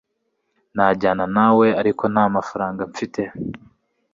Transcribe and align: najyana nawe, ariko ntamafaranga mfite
najyana 0.75 1.25
nawe, 1.35 1.67
ariko 1.81 2.03
ntamafaranga 2.13 2.81
mfite 2.91 3.21